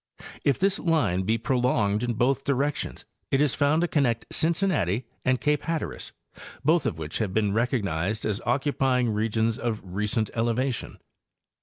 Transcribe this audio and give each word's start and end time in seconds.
If 0.43 0.57
this 0.57 0.79
line 0.79 1.25
be 1.25 1.37
prolonged 1.37 2.01
in 2.01 2.13
both 2.13 2.43
directions 2.43 3.05
it 3.29 3.39
is 3.39 3.53
found 3.53 3.81
to 3.81 3.87
connect 3.87 4.33
Cincinnati 4.33 5.05
and 5.23 5.39
cape 5.39 5.61
Hatteras, 5.65 6.11
both 6.65 6.87
of 6.87 6.97
which 6.97 7.19
have 7.19 7.35
been 7.35 7.53
recognized 7.53 8.25
as 8.25 8.41
occupying 8.43 9.11
regions 9.11 9.59
of 9.59 9.79
recent 9.85 10.31
elevation. 10.33 10.97